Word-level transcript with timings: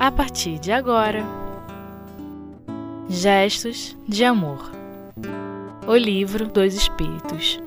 a 0.00 0.10
partir 0.10 0.58
de 0.58 0.72
agora. 0.72 1.22
Gestos 3.06 3.94
de 4.08 4.24
Amor. 4.24 4.72
O 5.86 5.94
Livro 5.94 6.48
dos 6.48 6.72
Espíritos. 6.72 7.60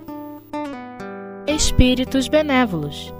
Espíritos 1.46 2.28
Benévolos. 2.28 3.14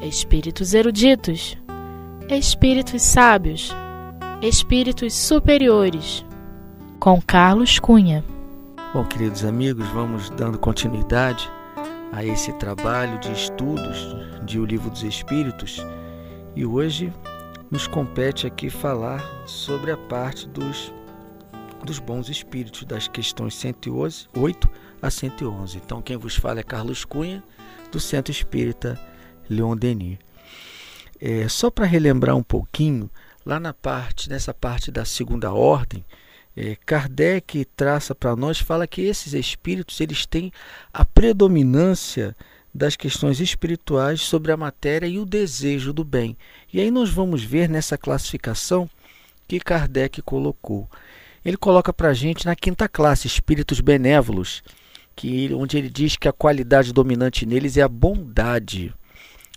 Espíritos 0.00 0.72
Eruditos. 0.72 1.58
Espíritos 2.28 3.02
Sábios. 3.02 3.74
Espíritos 4.40 5.14
Superiores. 5.14 6.24
Com 7.00 7.20
Carlos 7.20 7.80
Cunha. 7.80 8.24
Bom, 8.94 9.04
queridos 9.04 9.44
amigos, 9.44 9.84
vamos 9.88 10.30
dando 10.30 10.60
continuidade 10.60 11.50
a 12.12 12.24
esse 12.24 12.52
trabalho 12.52 13.18
de 13.18 13.32
estudos 13.32 14.14
de 14.44 14.60
O 14.60 14.64
Livro 14.64 14.90
dos 14.90 15.02
Espíritos. 15.02 15.84
E 16.54 16.64
hoje 16.64 17.12
nos 17.70 17.86
compete 17.86 18.46
aqui 18.46 18.70
falar 18.70 19.22
sobre 19.46 19.90
a 19.90 19.96
parte 19.96 20.48
dos, 20.48 20.92
dos 21.84 21.98
bons 21.98 22.28
espíritos, 22.28 22.84
das 22.84 23.08
questões 23.08 23.54
108 23.54 24.70
a 25.02 25.10
111. 25.10 25.76
Então, 25.76 26.00
quem 26.00 26.16
vos 26.16 26.36
fala 26.36 26.60
é 26.60 26.62
Carlos 26.62 27.04
Cunha, 27.04 27.42
do 27.92 28.00
Centro 28.00 28.32
Espírita 28.32 28.98
Leon 29.48 29.76
Denis. 29.76 30.18
É, 31.20 31.48
só 31.48 31.70
para 31.70 31.84
relembrar 31.84 32.36
um 32.36 32.42
pouquinho, 32.42 33.10
lá 33.44 33.60
na 33.60 33.74
parte, 33.74 34.30
nessa 34.30 34.54
parte 34.54 34.90
da 34.90 35.04
segunda 35.04 35.52
ordem, 35.52 36.04
é, 36.56 36.74
Kardec 36.86 37.64
traça 37.76 38.14
para 38.14 38.34
nós, 38.34 38.58
fala 38.58 38.86
que 38.86 39.02
esses 39.02 39.34
espíritos 39.34 40.00
eles 40.00 40.24
têm 40.26 40.50
a 40.92 41.04
predominância 41.04 42.34
das 42.78 42.96
questões 42.96 43.40
espirituais 43.40 44.22
sobre 44.22 44.52
a 44.52 44.56
matéria 44.56 45.06
e 45.06 45.18
o 45.18 45.26
desejo 45.26 45.92
do 45.92 46.04
bem. 46.04 46.36
E 46.72 46.80
aí 46.80 46.90
nós 46.90 47.10
vamos 47.10 47.42
ver 47.42 47.68
nessa 47.68 47.98
classificação 47.98 48.88
que 49.46 49.58
Kardec 49.58 50.22
colocou. 50.22 50.88
Ele 51.44 51.56
coloca 51.56 51.92
para 51.92 52.10
a 52.10 52.14
gente 52.14 52.46
na 52.46 52.54
quinta 52.54 52.88
classe, 52.88 53.26
espíritos 53.26 53.80
benévolos, 53.80 54.62
que, 55.16 55.52
onde 55.52 55.76
ele 55.76 55.90
diz 55.90 56.16
que 56.16 56.28
a 56.28 56.32
qualidade 56.32 56.92
dominante 56.92 57.44
neles 57.44 57.76
é 57.76 57.82
a 57.82 57.88
bondade. 57.88 58.94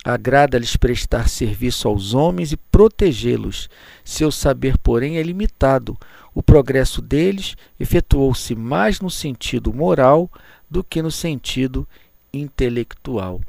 Agrada-lhes 0.03 0.75
prestar 0.75 1.29
serviço 1.29 1.87
aos 1.87 2.15
homens 2.15 2.51
e 2.51 2.57
protegê-los. 2.57 3.69
Seu 4.03 4.31
saber, 4.31 4.77
porém, 4.79 5.17
é 5.17 5.23
limitado. 5.23 5.95
O 6.33 6.41
progresso 6.41 7.03
deles 7.03 7.55
efetuou-se 7.79 8.55
mais 8.55 8.99
no 8.99 9.11
sentido 9.11 9.71
moral 9.71 10.31
do 10.67 10.83
que 10.83 11.03
no 11.03 11.11
sentido 11.11 11.87
intelectual. 12.33 13.41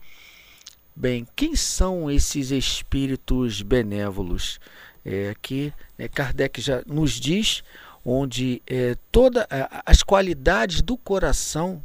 Bem, 0.95 1.27
quem 1.35 1.57
são 1.57 2.11
esses 2.11 2.51
espíritos 2.51 3.63
benévolos? 3.63 4.61
É, 5.05 5.31
aqui 5.31 5.73
é, 5.99 6.07
Kardec 6.07 6.61
já 6.61 6.83
nos 6.87 7.19
diz 7.19 7.65
onde 8.05 8.63
é, 8.67 8.97
todas 9.11 9.47
as 9.87 10.03
qualidades 10.03 10.83
do 10.83 10.97
coração 10.97 11.83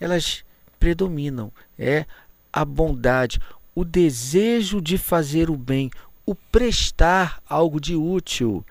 elas 0.00 0.44
predominam. 0.78 1.52
É 1.78 2.06
a 2.52 2.64
bondade, 2.64 3.40
o 3.74 3.84
desejo 3.84 4.80
de 4.80 4.98
fazer 4.98 5.48
o 5.48 5.56
bem, 5.56 5.90
o 6.26 6.34
prestar 6.34 7.40
algo 7.48 7.80
de 7.80 7.94
útil 7.94 8.64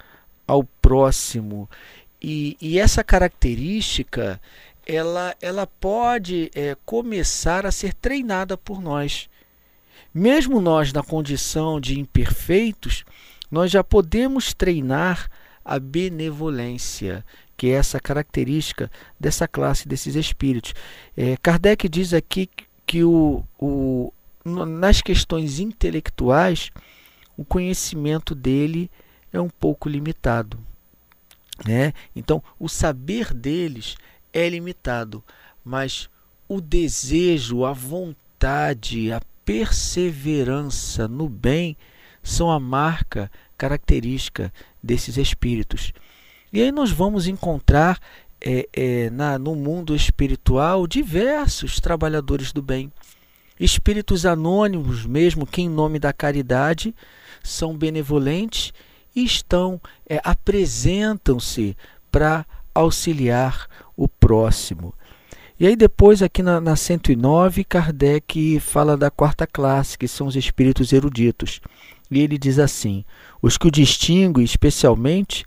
ao 0.46 0.64
próximo. 0.64 1.70
E, 2.22 2.58
e 2.62 2.78
essa 2.78 3.04
característica 3.04 4.40
ela, 4.86 5.36
ela 5.42 5.68
pode 5.68 6.52
é, 6.56 6.76
começar 6.86 7.66
a 7.66 7.72
ser 7.72 7.94
treinada 7.94 8.58
por 8.58 8.82
nós. 8.82 9.30
Mesmo 10.14 10.60
nós, 10.60 10.92
na 10.92 11.04
condição 11.04 11.80
de 11.80 12.00
imperfeitos, 12.00 13.06
nós 13.50 13.72
já 13.72 13.84
podemos 13.84 14.54
treinar 14.54 15.30
a 15.64 15.80
benevolência, 15.80 17.24
que 17.56 17.68
é 17.68 17.72
essa 17.72 18.00
característica 18.00 18.92
dessa 19.20 19.48
classe 19.48 19.88
desses 19.88 20.16
espíritos. 20.16 20.74
É, 21.16 21.38
Kardec 21.38 21.88
diz 21.88 22.14
aqui 22.14 22.50
que 22.86 23.04
o, 23.04 23.44
o, 23.60 24.12
nas 24.44 25.02
questões 25.02 25.60
intelectuais, 25.60 26.72
o 27.38 27.46
conhecimento 27.46 28.34
dele 28.36 28.90
é 29.32 29.40
um 29.40 29.50
pouco 29.50 29.88
limitado. 29.88 30.60
Né? 31.66 31.94
Então, 32.16 32.44
o 32.60 32.68
saber 32.68 33.34
deles 33.34 33.96
é 34.34 34.48
limitado, 34.50 35.24
mas 35.64 36.10
o 36.48 36.60
desejo, 36.60 37.66
a 37.66 37.74
vontade, 37.74 39.12
a 39.12 39.22
perseverança 39.46 41.08
no 41.08 41.28
bem 41.30 41.78
são 42.24 42.52
a 42.52 42.60
marca 42.60 43.32
característica 43.58 44.54
desses 44.82 45.18
espíritos. 45.18 45.94
E 46.52 46.62
aí 46.62 46.72
nós 46.72 46.92
vamos 46.92 47.28
encontrar 47.28 48.00
é, 48.40 48.68
é, 48.74 49.10
na, 49.10 49.38
no 49.38 49.56
mundo 49.56 49.96
espiritual 49.96 50.88
diversos 50.88 51.80
trabalhadores 51.80 52.52
do 52.52 52.62
bem 52.62 52.92
espíritos 53.60 54.26
anônimos, 54.26 55.06
mesmo 55.06 55.46
que 55.46 55.62
em 55.62 55.70
nome 55.70 56.00
da 56.00 56.12
caridade, 56.12 56.96
são 57.44 57.78
benevolentes 57.78 58.74
e 59.16 59.24
estão 59.24 59.80
é, 60.10 60.20
apresentam-se 60.24 61.78
para 62.12 62.46
auxiliar 62.74 63.68
o 63.96 64.08
próximo. 64.32 64.94
E 65.60 65.68
aí 65.68 65.76
depois 65.76 66.24
aqui 66.24 66.42
na, 66.42 66.62
na 66.62 66.78
109, 66.78 67.66
Kardec 67.66 68.62
fala 68.62 68.96
da 68.96 69.12
quarta 69.12 69.46
classe, 69.46 69.98
que 69.98 70.08
são 70.08 70.26
os 70.26 70.38
espíritos 70.38 70.94
eruditos. 70.94 71.60
E 72.10 72.22
ele 72.22 72.38
diz 72.38 72.58
assim: 72.58 73.04
os 73.42 73.58
que 73.58 73.68
o 73.68 73.72
distinguem 73.72 74.46
especialmente 74.46 75.44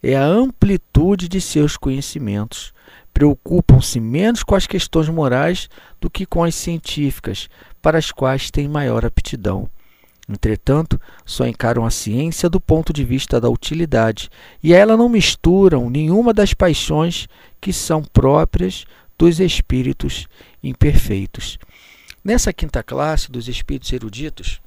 é 0.00 0.16
a 0.16 0.24
amplitude 0.24 1.28
de 1.28 1.40
seus 1.40 1.76
conhecimentos, 1.76 2.72
preocupam-se 3.12 3.98
menos 3.98 4.44
com 4.44 4.54
as 4.54 4.68
questões 4.68 5.08
morais 5.08 5.68
do 6.00 6.08
que 6.08 6.24
com 6.24 6.44
as 6.44 6.54
científicas, 6.54 7.48
para 7.82 7.98
as 7.98 8.12
quais 8.12 8.52
têm 8.52 8.68
maior 8.68 9.04
aptidão. 9.04 9.68
Entretanto, 10.28 11.00
só 11.24 11.46
encaram 11.46 11.86
a 11.86 11.90
ciência 11.90 12.50
do 12.50 12.60
ponto 12.60 12.92
de 12.92 13.02
vista 13.02 13.40
da 13.40 13.48
utilidade, 13.48 14.28
e 14.62 14.74
a 14.74 14.78
ela 14.78 14.96
não 14.96 15.08
misturam 15.08 15.88
nenhuma 15.88 16.34
das 16.34 16.52
paixões 16.52 17.26
que 17.60 17.72
são 17.72 18.02
próprias 18.02 18.84
dos 19.16 19.40
espíritos 19.40 20.28
imperfeitos. 20.62 21.58
Nessa 22.22 22.52
quinta 22.52 22.82
classe 22.82 23.32
dos 23.32 23.48
espíritos 23.48 23.90
eruditos, 23.92 24.60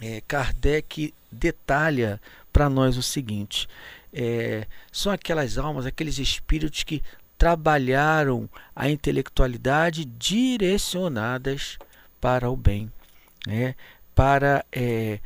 é, 0.00 0.22
Kardec 0.28 1.12
detalha 1.30 2.20
para 2.52 2.70
nós 2.70 2.96
o 2.96 3.02
seguinte: 3.02 3.68
é, 4.12 4.66
são 4.92 5.10
aquelas 5.10 5.58
almas, 5.58 5.86
aqueles 5.86 6.18
espíritos 6.18 6.84
que 6.84 7.02
trabalharam 7.36 8.48
a 8.74 8.88
intelectualidade 8.88 10.04
direcionadas 10.04 11.78
para 12.20 12.50
o 12.50 12.56
bem, 12.56 12.90
né? 13.46 13.74
Para, 14.18 14.64
é, 14.72 15.20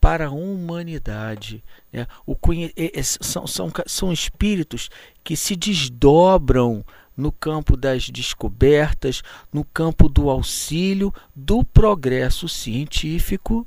para 0.00 0.28
a 0.28 0.30
humanidade. 0.30 1.60
Né? 1.92 2.06
O 2.24 2.36
é, 2.76 3.00
é, 3.00 3.02
são, 3.02 3.48
são, 3.48 3.72
são 3.84 4.12
espíritos 4.12 4.88
que 5.24 5.36
se 5.36 5.56
desdobram 5.56 6.84
no 7.16 7.32
campo 7.32 7.76
das 7.76 8.08
descobertas, 8.10 9.24
no 9.52 9.64
campo 9.64 10.08
do 10.08 10.30
auxílio, 10.30 11.12
do 11.34 11.64
progresso 11.64 12.48
científico, 12.48 13.66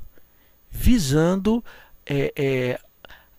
visando 0.70 1.62
é, 2.06 2.32
é, 2.34 2.80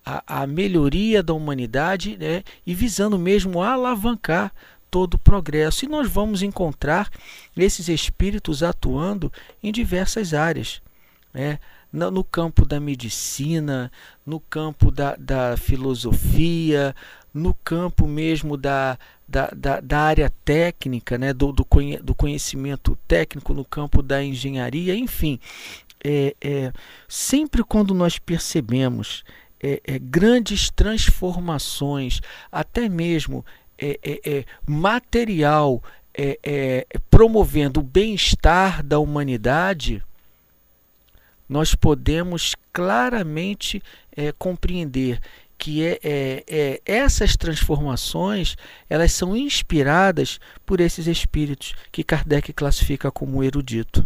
a, 0.06 0.44
a 0.44 0.46
melhoria 0.46 1.24
da 1.24 1.34
humanidade 1.34 2.16
né, 2.16 2.44
e 2.64 2.76
visando 2.76 3.18
mesmo 3.18 3.64
alavancar 3.64 4.54
todo 4.92 5.16
o 5.16 5.20
progresso. 5.20 5.84
E 5.84 5.88
nós 5.88 6.08
vamos 6.08 6.44
encontrar 6.44 7.10
esses 7.58 7.90
espíritos 7.90 8.62
atuando 8.62 9.34
em 9.64 9.72
diversas 9.72 10.36
áreas. 10.36 10.80
Né? 11.34 11.60
no 11.94 12.24
campo 12.24 12.66
da 12.66 12.80
medicina, 12.80 13.92
no 14.26 14.40
campo 14.40 14.90
da, 14.90 15.16
da 15.16 15.56
filosofia, 15.56 16.96
no 17.32 17.54
campo 17.54 18.08
mesmo 18.08 18.58
da, 18.58 18.98
da, 19.28 19.52
da, 19.56 19.80
da 19.80 20.00
área 20.00 20.32
técnica, 20.44 21.18
né? 21.18 21.34
do, 21.34 21.52
do, 21.52 21.66
do 22.02 22.16
conhecimento 22.16 22.98
técnico, 23.08 23.54
no 23.54 23.64
campo 23.64 24.02
da 24.02 24.24
engenharia, 24.24 24.96
enfim. 24.96 25.40
É, 26.04 26.36
é, 26.42 26.74
sempre 27.08 27.64
quando 27.64 27.94
nós 27.94 28.20
percebemos 28.20 29.24
é, 29.62 29.82
é, 29.86 30.00
grandes 30.00 30.70
transformações, 30.70 32.20
até 32.52 32.90
mesmo 32.90 33.46
é, 33.78 34.00
é, 34.04 34.20
é 34.26 34.46
material, 34.68 35.82
é, 36.16 36.86
promovendo 37.10 37.80
o 37.80 37.84
bem-estar 37.84 38.84
da 38.84 39.00
humanidade, 39.00 40.04
nós 41.54 41.76
podemos 41.76 42.56
claramente 42.74 43.80
compreender 44.40 45.20
que 45.56 45.84
é, 46.04 46.82
essas 46.84 47.38
transformações 47.38 48.56
elas 48.90 49.12
são 49.12 49.38
inspiradas 49.38 50.40
por 50.66 50.82
esses 50.82 51.06
espíritos 51.06 51.76
que 51.92 52.04
Kardec 52.04 52.52
classifica 52.54 53.12
como 53.12 53.44
erudito. 53.44 54.04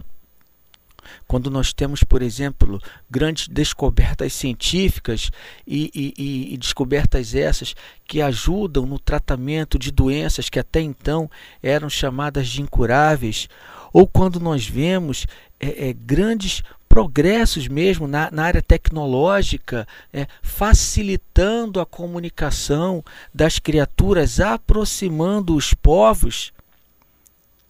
quando 1.25 1.49
nós 1.49 1.71
temos, 1.71 2.03
por 2.03 2.21
exemplo, 2.21 2.81
grandes 3.09 3.47
descobertas 3.47 4.33
científicas 4.33 5.31
e, 5.65 5.89
e, 5.95 6.53
e, 6.53 6.57
descobertas 6.57 7.33
essas 7.33 7.73
que 8.05 8.21
ajudam 8.21 8.85
no 8.85 8.99
tratamento 8.99 9.79
de 9.79 9.89
doenças 9.89 10.49
que 10.49 10.59
até 10.59 10.81
então 10.81 11.31
eram 11.63 11.89
chamadas 11.89 12.49
de 12.49 12.61
incuráveis, 12.61 13.47
ou 13.93 14.05
quando 14.05 14.37
nós 14.37 14.67
vemos 14.67 15.25
é, 15.59 15.89
é, 15.89 15.93
grandes 15.93 16.61
progressos 16.97 17.67
mesmo 17.67 18.07
na, 18.07 18.31
na 18.31 18.45
área 18.45 18.59
tecnológica, 18.59 19.87
é, 20.11 20.25
facilitando 20.41 21.79
a 21.79 21.85
comunicação 21.85 23.05
das 23.31 23.59
criaturas, 23.59 24.39
aproximando 24.39 25.55
os 25.55 25.75
povos. 25.75 26.51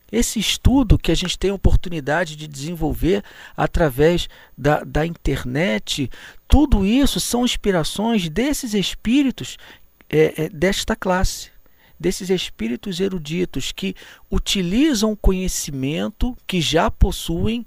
Esse 0.09 0.39
estudo 0.39 0.97
que 0.97 1.11
a 1.11 1.15
gente 1.15 1.37
tem 1.37 1.49
a 1.49 1.55
oportunidade 1.55 2.37
de 2.37 2.47
desenvolver 2.47 3.21
através 3.57 4.29
da, 4.57 4.81
da 4.85 5.05
internet, 5.05 6.09
tudo 6.47 6.85
isso 6.85 7.19
são 7.19 7.43
inspirações 7.43 8.29
desses 8.29 8.73
espíritos 8.73 9.57
é, 10.09 10.45
é, 10.45 10.49
desta 10.49 10.95
classe, 10.95 11.51
desses 11.99 12.29
espíritos 12.29 13.01
eruditos 13.01 13.73
que 13.73 13.93
utilizam 14.31 15.11
o 15.11 15.17
conhecimento 15.17 16.33
que 16.47 16.61
já 16.61 16.89
possuem, 16.89 17.65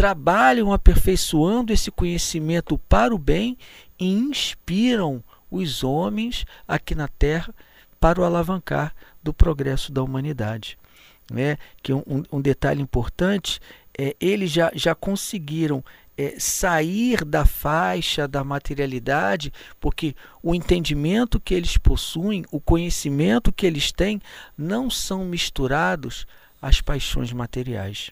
trabalham 0.00 0.72
aperfeiçoando 0.72 1.74
esse 1.74 1.90
conhecimento 1.90 2.78
para 2.78 3.14
o 3.14 3.18
bem 3.18 3.58
e 3.98 4.08
inspiram 4.08 5.22
os 5.50 5.84
homens 5.84 6.46
aqui 6.66 6.94
na 6.94 7.06
Terra 7.06 7.54
para 8.00 8.18
o 8.18 8.24
alavancar 8.24 8.94
do 9.22 9.34
progresso 9.34 9.92
da 9.92 10.02
humanidade 10.02 10.78
né? 11.30 11.58
que 11.82 11.92
um, 11.92 12.24
um 12.32 12.40
detalhe 12.40 12.80
importante 12.80 13.60
é 13.96 14.16
eles 14.18 14.50
já, 14.50 14.70
já 14.74 14.94
conseguiram 14.94 15.84
é, 16.16 16.34
sair 16.38 17.22
da 17.22 17.44
faixa 17.44 18.26
da 18.26 18.42
materialidade, 18.42 19.52
porque 19.78 20.14
o 20.42 20.54
entendimento 20.54 21.38
que 21.38 21.52
eles 21.54 21.76
possuem, 21.76 22.44
o 22.50 22.58
conhecimento 22.58 23.52
que 23.52 23.66
eles 23.66 23.92
têm, 23.92 24.20
não 24.56 24.90
são 24.90 25.24
misturados 25.24 26.26
às 26.60 26.80
paixões 26.80 27.32
materiais. 27.32 28.10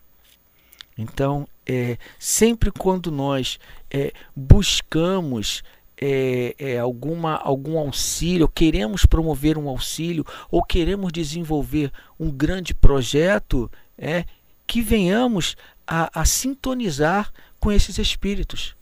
Então, 0.96 1.46
é, 1.68 1.98
sempre 2.18 2.70
quando 2.70 3.12
nós 3.12 3.58
é, 3.90 4.12
buscamos 4.34 5.62
é, 6.00 6.54
é, 6.58 6.78
alguma, 6.78 7.34
algum 7.36 7.78
auxílio, 7.78 8.48
queremos 8.48 9.04
promover 9.04 9.58
um 9.58 9.68
auxílio 9.68 10.24
ou 10.50 10.62
queremos 10.62 11.12
desenvolver 11.12 11.92
um 12.18 12.30
grande 12.30 12.72
projeto, 12.72 13.70
é 13.98 14.24
que 14.66 14.80
venhamos 14.80 15.56
a, 15.86 16.20
a 16.20 16.24
sintonizar 16.24 17.32
com 17.60 17.70
esses 17.72 17.98
espíritos, 17.98 18.74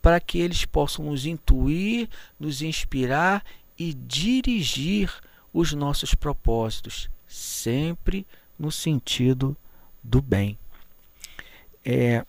para 0.00 0.18
que 0.18 0.38
eles 0.38 0.64
possam 0.64 1.04
nos 1.04 1.26
intuir, 1.26 2.08
nos 2.38 2.62
inspirar 2.62 3.44
e 3.78 3.92
dirigir 3.92 5.12
os 5.52 5.72
nossos 5.72 6.14
propósitos, 6.14 7.10
sempre 7.26 8.26
no 8.58 8.70
sentido 8.70 9.56
do 10.02 10.22
bem. 10.22 10.59
É, 11.84 12.24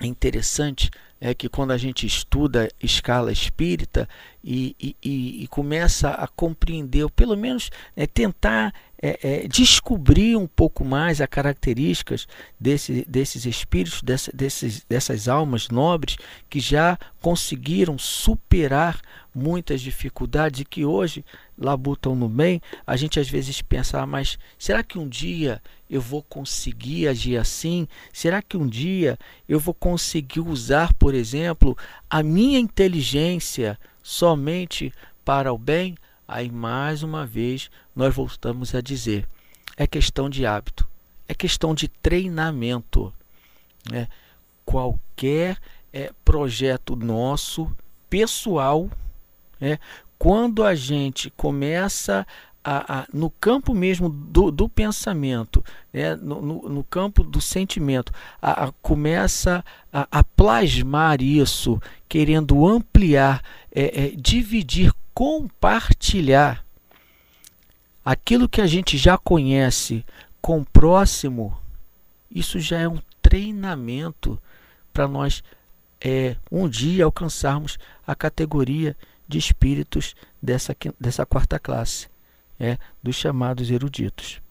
é 0.00 0.06
interessante 0.06 0.90
é 1.20 1.32
que 1.32 1.48
quando 1.48 1.70
a 1.70 1.78
gente 1.78 2.06
estuda 2.06 2.68
escala 2.82 3.32
espírita 3.32 4.06
e, 4.42 4.76
e, 5.02 5.42
e 5.42 5.46
começa 5.48 6.10
a 6.10 6.28
compreender, 6.28 7.04
ou 7.04 7.08
pelo 7.10 7.34
menos 7.34 7.70
é, 7.96 8.06
tentar 8.06 8.74
é, 9.00 9.44
é, 9.44 9.48
descobrir 9.48 10.36
um 10.36 10.46
pouco 10.46 10.84
mais 10.84 11.20
as 11.20 11.28
características 11.28 12.26
desse, 12.58 13.04
desses 13.08 13.44
espíritos, 13.44 14.02
dessa, 14.02 14.30
desses, 14.32 14.84
dessas 14.88 15.28
almas 15.28 15.68
nobres 15.68 16.16
que 16.48 16.60
já 16.60 16.98
conseguiram 17.20 17.98
superar 17.98 19.00
muitas 19.34 19.80
dificuldades 19.80 20.60
e 20.60 20.64
que 20.64 20.84
hoje 20.84 21.24
labutam 21.58 22.14
no 22.14 22.28
bem, 22.28 22.60
a 22.86 22.96
gente 22.96 23.18
às 23.18 23.28
vezes 23.28 23.60
pensa, 23.60 24.00
ah, 24.00 24.06
mas 24.06 24.38
será 24.58 24.82
que 24.82 24.98
um 24.98 25.08
dia 25.08 25.60
eu 25.90 26.00
vou 26.00 26.22
conseguir 26.22 27.08
agir 27.08 27.36
assim? 27.36 27.88
Será 28.12 28.40
que 28.40 28.56
um 28.56 28.66
dia 28.66 29.18
eu 29.48 29.58
vou 29.58 29.74
conseguir 29.74 30.40
usar, 30.40 30.92
por 30.94 31.14
exemplo, 31.14 31.76
a 32.08 32.22
minha 32.22 32.58
inteligência 32.58 33.78
somente 34.02 34.92
para 35.24 35.52
o 35.52 35.58
bem? 35.58 35.96
Aí 36.26 36.50
mais 36.50 37.02
uma 37.02 37.26
vez 37.26 37.70
nós 37.94 38.14
voltamos 38.14 38.74
a 38.74 38.80
dizer: 38.80 39.28
é 39.76 39.86
questão 39.86 40.28
de 40.28 40.46
hábito, 40.46 40.88
é 41.28 41.34
questão 41.34 41.74
de 41.74 41.88
treinamento. 41.88 43.12
Né? 43.90 44.08
Qualquer 44.64 45.58
é, 45.92 46.10
projeto 46.24 46.96
nosso, 46.96 47.70
pessoal, 48.08 48.90
é, 49.60 49.78
quando 50.18 50.64
a 50.64 50.74
gente 50.74 51.30
começa 51.30 52.26
a, 52.64 53.00
a, 53.00 53.06
no 53.12 53.28
campo 53.28 53.74
mesmo 53.74 54.08
do, 54.08 54.50
do 54.50 54.68
pensamento, 54.68 55.62
né, 55.92 56.16
no, 56.16 56.40
no, 56.40 56.68
no, 56.68 56.84
campo 56.84 57.22
do 57.22 57.40
sentimento, 57.40 58.10
a, 58.40 58.72
começa 58.80 59.62
a, 59.92 60.24
plasmar 60.24 61.20
isso, 61.20 61.78
querendo 62.08 62.66
ampliar, 62.66 63.42
é, 63.70 64.06
é, 64.06 64.10
dividir, 64.16 64.92
compartilhar 65.14 66.64
aquilo 68.04 68.48
que 68.48 68.60
a 68.60 68.66
gente 68.66 68.98
já 68.98 69.16
conhece 69.16 70.04
com 70.42 70.60
o 70.60 70.64
próximo, 70.64 71.56
isso 72.30 72.60
já 72.60 72.80
é 72.80 72.88
um 72.88 73.00
treinamento 73.22 74.38
para 74.92 75.08
nós 75.08 75.42
é, 76.00 76.36
um 76.52 76.68
dia 76.68 77.04
alcançarmos 77.04 77.78
a 78.06 78.14
categoria 78.14 78.94
de 79.26 79.38
espíritos 79.38 80.14
dessa, 80.42 80.76
dessa 81.00 81.24
quarta 81.24 81.58
classe, 81.58 82.08
é, 82.60 82.76
dos 83.02 83.16
chamados 83.16 83.70
eruditos. 83.70 84.42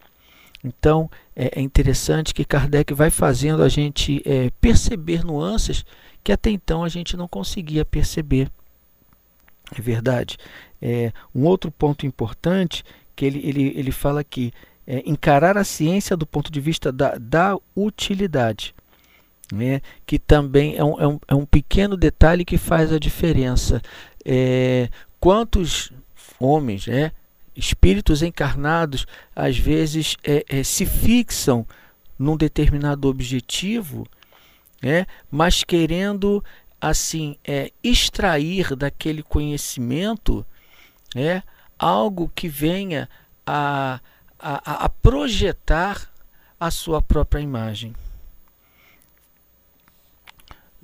Então 0.63 1.11
é, 1.35 1.59
é 1.59 1.61
interessante 1.61 2.33
que 2.33 2.45
Kardec 2.45 2.93
vai 2.93 3.09
fazendo 3.09 3.61
a 3.61 3.69
gente 3.69 4.23
é, 4.25 4.49
perceber 4.61 5.23
nuances 5.23 5.85
que 6.23 6.31
até 6.31 6.49
então 6.49 6.83
a 6.83 6.89
gente 6.89 7.17
não 7.17 7.27
conseguia 7.27 7.83
perceber. 7.83 8.49
É 9.77 9.81
verdade. 9.81 10.37
É, 10.81 11.11
um 11.33 11.45
outro 11.45 11.71
ponto 11.71 12.05
importante 12.05 12.83
que 13.15 13.25
ele, 13.25 13.39
ele, 13.43 13.73
ele 13.75 13.91
fala 13.91 14.21
aqui 14.21 14.51
é 14.85 15.01
encarar 15.05 15.57
a 15.57 15.63
ciência 15.63 16.17
do 16.17 16.25
ponto 16.25 16.51
de 16.51 16.59
vista 16.59 16.91
da, 16.91 17.15
da 17.17 17.57
utilidade. 17.75 18.75
Né? 19.51 19.81
Que 20.05 20.19
também 20.19 20.75
é 20.75 20.83
um, 20.83 20.99
é, 20.99 21.07
um, 21.07 21.19
é 21.27 21.35
um 21.35 21.45
pequeno 21.45 21.95
detalhe 21.95 22.43
que 22.43 22.57
faz 22.57 22.91
a 22.91 22.99
diferença. 22.99 23.81
É, 24.25 24.89
quantos 25.19 25.91
homens, 26.39 26.87
né, 26.87 27.11
espíritos 27.55 28.21
encarnados, 28.21 29.05
às 29.35 29.57
vezes 29.57 30.17
é, 30.23 30.43
é, 30.49 30.63
se 30.63 30.85
fixam 30.85 31.65
num 32.17 32.35
determinado 32.35 33.07
objetivo, 33.07 34.05
né, 34.81 35.05
mas 35.31 35.63
querendo 35.63 36.43
assim 36.83 37.37
é, 37.45 37.71
extrair 37.81 38.75
daquele 38.75 39.23
conhecimento 39.23 40.45
né, 41.15 41.41
algo 41.79 42.29
que 42.35 42.49
venha 42.49 43.09
a, 43.45 43.99
a, 44.37 44.85
a 44.85 44.89
projetar 44.89 46.11
a 46.59 46.69
sua 46.69 47.01
própria 47.01 47.39
imagem. 47.39 47.95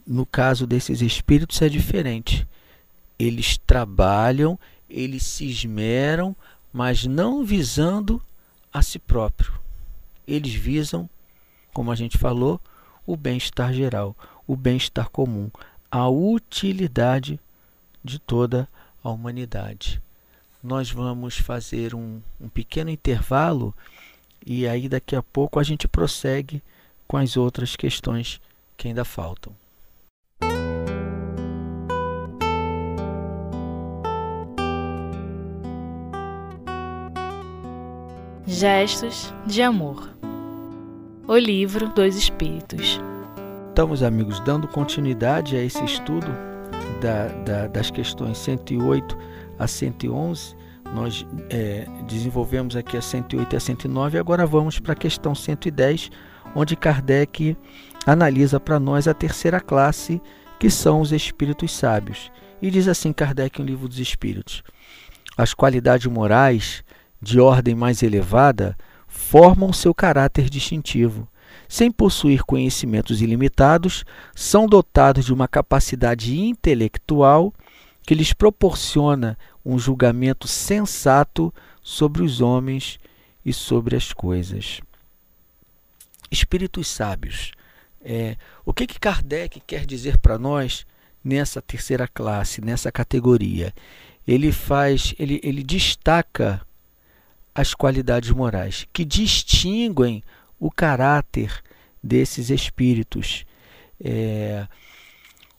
No 0.08 0.26
caso 0.26 0.66
desses 0.66 1.02
espíritos 1.02 1.62
é 1.62 1.70
diferente 1.70 2.48
eles 3.20 3.58
trabalham, 3.58 4.58
eles 4.90 5.24
se 5.24 5.46
esmeram, 5.50 6.34
mas 6.72 7.06
não 7.06 7.44
visando 7.44 8.24
a 8.72 8.82
si 8.82 8.98
próprio. 8.98 9.52
Eles 10.26 10.54
visam, 10.54 11.10
como 11.74 11.92
a 11.92 11.96
gente 11.96 12.18
falou, 12.18 12.62
o 13.06 13.18
bem-estar 13.18 13.74
geral, 13.74 14.16
o 14.48 14.56
bem-estar 14.56 15.10
comum, 15.10 15.52
a 15.92 16.08
utilidade 16.08 17.40
de 18.04 18.20
toda 18.20 18.68
a 19.04 19.10
humanidade. 19.10 20.02
Nós 20.64 20.92
vamos 20.92 21.38
fazer 21.38 21.96
um, 21.96 22.22
um 22.40 22.50
pequeno 22.50 22.90
intervalo 22.90 23.74
e 24.46 24.68
aí 24.68 24.88
daqui 24.88 25.16
a 25.16 25.24
pouco 25.24 25.60
a 25.60 25.64
gente 25.64 25.88
prossegue 25.88 26.62
com 27.08 27.18
as 27.18 27.38
outras 27.38 27.76
questões 27.76 28.40
que 28.78 28.88
ainda 28.88 29.04
faltam. 29.04 29.54
Gestos 38.46 39.34
de 39.46 39.62
Amor. 39.62 40.10
O 41.28 41.38
livro 41.38 41.88
dos 41.90 42.16
Espíritos. 42.16 43.00
Estamos, 43.80 44.04
amigos, 44.04 44.42
dando 44.42 44.68
continuidade 44.68 45.56
a 45.56 45.64
esse 45.64 45.82
estudo 45.86 46.28
da, 47.00 47.28
da, 47.46 47.68
das 47.68 47.90
questões 47.90 48.38
108 48.38 49.18
a 49.58 49.68
111. 49.68 50.54
Nós 50.94 51.26
é, 51.50 51.88
desenvolvemos 52.06 52.76
aqui 52.76 52.98
a 52.98 53.02
108 53.02 53.54
e 53.54 53.56
a 53.56 53.60
109 53.62 54.18
e 54.18 54.20
agora 54.20 54.46
vamos 54.46 54.80
para 54.80 54.92
a 54.92 54.98
questão 54.98 55.34
110, 55.34 56.12
onde 56.54 56.76
Kardec 56.76 57.56
analisa 58.06 58.60
para 58.60 58.82
nós 58.82 59.08
a 59.08 59.14
terceira 59.14 59.62
classe, 59.62 60.22
que 60.60 60.70
são 60.70 61.00
os 61.00 61.14
espíritos 61.14 61.72
sábios. 61.72 62.30
E 62.62 62.70
diz 62.70 62.86
assim 62.86 63.14
Kardec 63.14 63.62
no 63.62 63.66
Livro 63.66 63.88
dos 63.88 64.00
Espíritos: 64.00 64.62
As 65.38 65.54
qualidades 65.54 66.08
morais 66.08 66.84
de 67.22 67.40
ordem 67.40 67.76
mais 67.76 68.04
elevada 68.04 68.76
formam 69.08 69.72
seu 69.72 69.96
caráter 69.96 70.50
distintivo. 70.50 71.30
Sem 71.70 71.92
possuir 71.92 72.42
conhecimentos 72.42 73.22
ilimitados, 73.22 74.04
são 74.34 74.66
dotados 74.66 75.26
de 75.26 75.32
uma 75.32 75.48
capacidade 75.48 76.36
intelectual 76.36 77.54
que 78.02 78.16
lhes 78.16 78.34
proporciona 78.34 79.38
um 79.64 79.78
julgamento 79.78 80.48
sensato 80.48 81.54
sobre 81.80 82.24
os 82.24 82.42
homens 82.42 83.00
e 83.46 83.54
sobre 83.54 83.96
as 83.96 84.12
coisas. 84.12 84.82
Espíritos 86.32 86.88
sábios. 86.88 87.52
É, 88.02 88.36
o 88.66 88.74
que, 88.74 88.88
que 88.88 89.00
Kardec 89.00 89.62
quer 89.68 89.86
dizer 89.86 90.18
para 90.18 90.40
nós 90.40 90.88
nessa 91.24 91.62
terceira 91.62 92.08
classe, 92.08 92.62
nessa 92.62 92.92
categoria? 92.92 93.72
Ele 94.28 94.52
faz, 94.52 95.14
ele, 95.20 95.40
ele 95.44 95.64
destaca 95.64 96.62
as 97.54 97.76
qualidades 97.76 98.32
morais 98.32 98.88
que 98.92 99.06
distinguem 99.06 100.24
o 100.60 100.70
caráter 100.70 101.64
desses 102.04 102.50
espíritos. 102.50 103.46
É, 104.02 104.68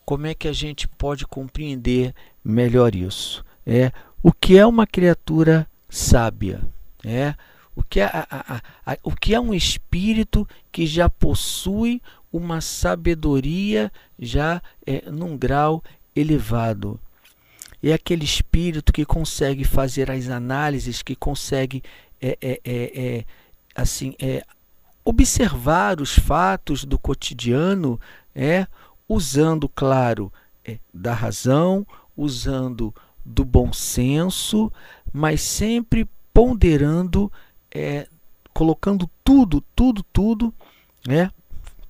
como 0.05 0.27
é 0.27 0.35
que 0.35 0.49
a 0.49 0.53
gente 0.53 0.89
pode 0.89 1.27
compreender 1.27 2.15
melhor 2.45 2.95
isso? 2.95 3.45
É 3.67 3.93
o 4.23 4.33
que 4.33 4.59
é 4.59 4.67
uma 4.67 4.87
criatura 4.87 5.67
sábia? 5.89 6.61
É 7.05 7.35
o 7.75 7.83
que 7.83 8.01
é, 8.01 8.05
a, 8.05 8.27
a, 8.31 8.93
a, 8.93 8.99
o 9.03 9.13
que 9.13 9.35
é 9.35 9.41
um 9.41 9.55
espírito 9.55 10.47
que 10.73 10.87
já 10.87 11.09
possui 11.09 12.03
uma 12.33 12.61
sabedoria 12.61 13.91
já 14.19 14.61
é, 14.87 15.11
num 15.11 15.37
grau 15.37 15.83
elevado? 16.15 17.01
É 17.83 17.95
aquele 17.95 18.25
espírito 18.25 18.93
que 18.93 19.07
consegue 19.07 19.65
fazer 19.65 20.11
as 20.11 20.29
análises, 20.29 21.03
que 21.03 21.17
consegue 21.17 21.83
é, 22.21 22.37
é, 22.43 22.61
é, 22.63 23.17
é 23.17 23.25
assim 23.75 24.15
é, 24.19 24.45
observar 25.05 26.01
os 26.01 26.19
fatos 26.19 26.85
do 26.85 26.99
cotidiano, 26.99 28.01
é 28.35 28.67
usando, 29.09 29.69
claro, 29.69 30.33
é, 30.65 30.79
da 30.93 31.13
razão, 31.13 31.87
usando 32.17 32.95
do 33.25 33.45
bom 33.45 33.73
senso, 33.73 34.73
mas 35.13 35.41
sempre 35.41 36.09
ponderando, 36.33 37.31
é, 37.73 38.07
colocando 38.53 39.11
tudo, 39.25 39.63
tudo, 39.75 40.05
tudo 40.13 40.55
né, 41.07 41.31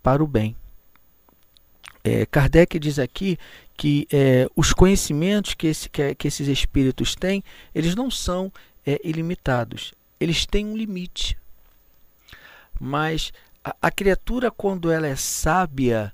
para 0.02 0.22
o 0.22 0.26
bem. 0.26 0.56
É, 2.02 2.24
Kardec 2.24 2.78
diz 2.78 2.98
aqui 2.98 3.38
que 3.76 4.06
é, 4.10 4.48
os 4.56 4.72
conhecimentos 4.72 5.54
que, 5.54 5.66
esse, 5.66 5.88
que, 5.88 6.14
que, 6.14 6.28
esses 6.28 6.48
espíritos 6.48 7.14
têm, 7.14 7.42
eles 7.74 7.94
não 7.94 8.10
são 8.10 8.52
é, 8.86 9.00
ilimitados, 9.04 9.92
eles 10.18 10.46
têm 10.46 10.66
um 10.66 10.76
limite. 10.76 11.38
Mas 12.80 13.30
a, 13.62 13.76
a 13.82 13.90
criatura, 13.90 14.50
quando 14.50 14.90
ela 14.90 15.06
é 15.06 15.14
sábia, 15.14 16.12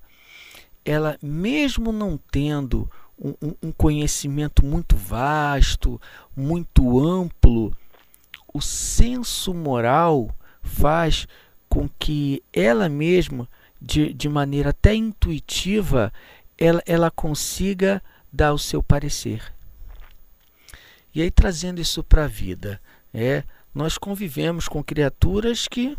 ela, 0.84 1.16
mesmo 1.22 1.92
não 1.92 2.18
tendo 2.30 2.90
um, 3.18 3.54
um 3.62 3.72
conhecimento 3.72 4.64
muito 4.64 4.96
vasto, 4.96 6.00
muito 6.36 6.98
amplo, 6.98 7.72
o 8.52 8.60
senso 8.60 9.54
moral 9.54 10.34
faz 10.62 11.26
com 11.68 11.88
que 11.98 12.42
ela 12.52 12.88
mesma, 12.88 13.48
de, 13.80 14.12
de 14.12 14.28
maneira 14.28 14.70
até 14.70 14.94
intuitiva, 14.94 16.12
ela, 16.58 16.82
ela 16.86 17.10
consiga 17.10 18.02
dar 18.32 18.52
o 18.52 18.58
seu 18.58 18.82
parecer. 18.82 19.52
E 21.14 21.22
aí, 21.22 21.30
trazendo 21.30 21.80
isso 21.80 22.04
para 22.04 22.24
a 22.24 22.28
vida, 22.28 22.80
é, 23.12 23.42
nós 23.74 23.96
convivemos 23.96 24.68
com 24.68 24.82
criaturas 24.82 25.66
que, 25.66 25.96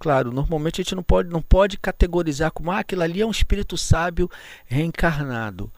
claro, 0.00 0.32
normalmente 0.32 0.80
a 0.80 0.82
gente 0.82 0.94
não 0.94 1.02
pode, 1.02 1.28
não 1.28 1.42
pode 1.42 1.76
categorizar 1.76 2.50
como 2.50 2.72
ah, 2.72 2.78
aquilo 2.78 3.02
ali 3.02 3.20
é 3.20 3.26
um 3.26 3.30
espírito 3.30 3.76
sábio 3.76 4.28
reencarnado. 4.64 5.70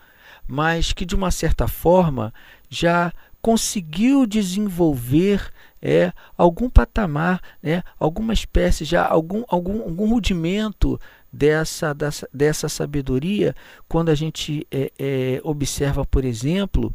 Mas 0.47 0.93
que 0.93 1.05
de 1.05 1.15
uma 1.15 1.31
certa 1.31 1.67
forma 1.67 2.33
já 2.71 3.13
conseguiu 3.43 4.25
desenvolver 4.25 5.51
é, 5.83 6.13
algum 6.39 6.71
patamar, 6.71 7.41
né, 7.61 7.83
alguma 7.99 8.33
espécie, 8.33 8.85
já 8.85 9.05
algum, 9.05 9.43
algum, 9.49 9.83
algum 9.83 10.09
rudimento 10.09 10.99
dessa, 11.33 11.93
dessa, 11.93 12.29
dessa 12.33 12.69
sabedoria, 12.69 13.57
quando 13.89 14.11
a 14.11 14.15
gente 14.15 14.65
é, 14.71 14.93
é, 14.97 15.41
observa, 15.43 16.07
por 16.07 16.25
exemplo, 16.25 16.95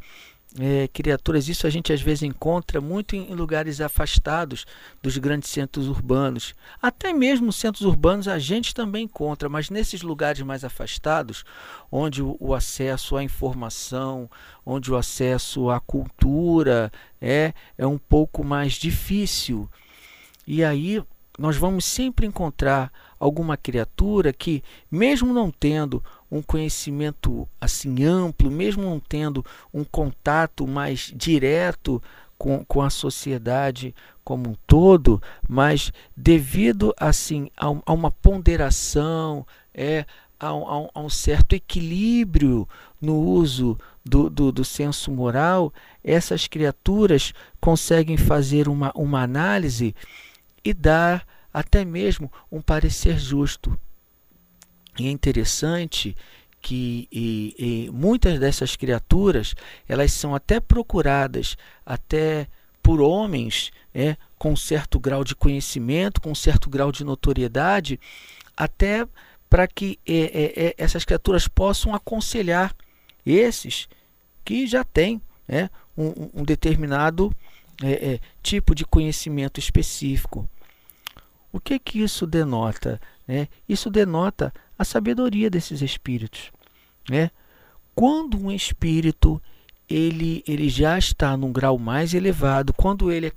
é, 0.60 0.88
criaturas. 0.88 1.48
Isso 1.48 1.68
a 1.68 1.70
gente 1.70 1.94
às 1.94 2.02
vezes 2.02 2.24
encontra 2.24 2.82
muito 2.82 3.16
em 3.16 3.34
lugares 3.34 3.80
afastados 3.82 4.66
dos 5.02 5.18
grandes 5.18 5.50
centros 5.50 5.88
urbanos. 5.88 6.54
Até 6.82 7.14
mesmo 7.14 7.52
centros 7.54 7.84
urbanos 7.84 8.28
a 8.28 8.40
gente 8.40 8.74
também 8.74 9.06
encontra, 9.06 9.48
mas 9.48 9.70
nesses 9.70 10.02
lugares 10.02 10.42
mais 10.42 10.64
afastados, 10.64 11.44
onde 11.92 12.22
o, 12.22 12.36
o 12.40 12.54
acesso 12.54 13.16
à 13.16 13.24
informação, 13.24 14.30
onde 14.66 14.92
o 14.92 14.96
acesso 14.96 15.70
à 15.70 15.80
cultura 15.80 16.92
é, 17.22 17.54
é 17.78 17.86
um 17.86 17.98
pouco 17.98 18.44
mais 18.44 18.74
difícil. 18.74 19.70
E 20.46 20.64
aí 20.64 21.04
nós 21.38 21.56
vamos 21.56 21.86
sempre 21.86 22.25
encontrar 22.25 22.91
alguma 23.20 23.56
criatura 23.56 24.34
que, 24.34 24.63
mesmo 24.89 25.34
não 25.34 25.51
tendo 25.51 26.03
um 26.32 26.41
conhecimento 26.41 27.48
assim 27.62 28.03
amplo, 28.03 28.50
mesmo 28.50 28.84
não 28.84 29.00
tendo 29.00 29.46
um 29.74 29.84
contato 29.84 30.67
mais 30.67 31.12
direto 31.15 32.01
com, 32.38 32.65
com 32.65 32.82
a 32.82 32.89
sociedade 32.89 33.94
como 34.24 34.50
um 34.50 34.56
todo, 34.65 35.22
mas 35.48 35.91
devido 36.15 36.94
assim 36.98 37.50
a, 37.56 37.67
a 37.86 37.94
uma 37.94 38.12
ponderação, 38.12 39.46
é, 39.74 40.06
a, 40.39 40.50
a, 40.50 40.89
a, 40.94 41.00
um 41.00 41.10
certo 41.10 41.53
equilíbrio 41.53 42.67
no 43.00 43.15
uso 43.20 43.77
do, 44.03 44.29
do, 44.29 44.51
do 44.51 44.65
senso 44.65 45.12
moral, 45.12 45.74
essas 46.03 46.48
criaturas 46.48 47.34
conseguem 47.60 48.17
fazer 48.17 48.67
uma, 48.67 48.91
uma 48.96 49.22
análise 49.22 49.96
e 50.70 50.74
dar 50.74 51.26
até 51.54 51.86
mesmo 51.86 52.32
um 52.52 52.62
parecer 52.62 53.18
justo. 53.18 53.80
E 55.00 55.08
é 55.08 55.12
interessante 55.12 56.16
que 56.60 57.08
e, 57.12 57.56
e 57.58 57.92
muitas 57.92 58.40
dessas 58.40 58.76
criaturas 58.76 59.56
elas 59.88 60.12
são 60.12 60.36
até 60.36 60.60
procuradas 60.60 61.56
até 61.86 62.48
por 62.84 63.00
homens 63.00 63.72
é, 63.94 64.18
com 64.38 64.56
certo 64.56 65.00
grau 65.00 65.24
de 65.24 65.36
conhecimento, 65.36 66.20
com 66.20 66.36
certo 66.36 66.70
grau 66.70 66.92
de 66.92 67.04
notoriedade, 67.04 68.00
até 68.56 69.08
para 69.50 69.68
que 69.68 69.98
é, 70.06 70.16
é, 70.16 70.68
é 70.68 70.76
essas 70.78 71.06
criaturas 71.06 71.48
possam 71.48 71.96
aconselhar 71.96 72.76
esses 73.26 73.88
que 74.44 74.68
já 74.68 74.84
têm 74.84 75.22
é, 75.48 75.70
um, 75.98 76.42
um, 76.42 76.44
determinado 76.44 77.34
é, 77.82 77.92
é, 77.92 78.20
tipo 78.44 78.76
de 78.76 78.86
conhecimento 78.86 79.60
específico. 79.60 80.50
O 81.51 81.60
que 81.60 81.80
que 81.80 82.00
isso 82.01 82.25
denota? 82.27 83.00
Né? 83.27 83.48
Isso 83.68 83.89
denota 83.89 84.54
a 84.77 84.84
sabedoria 84.84 85.50
desses 85.50 85.82
espíritos. 85.82 86.51
Né? 87.10 87.32
Quando 87.96 88.38
um 88.38 88.51
espírito 88.51 89.42
ele, 89.89 90.44
ele 90.48 90.70
já 90.70 90.98
está 90.98 91.36
num 91.38 91.51
grau 91.51 91.77
mais 91.77 92.13
elevado, 92.13 92.74
quando 92.74 93.12
ele 93.12 93.27
é 93.27 93.32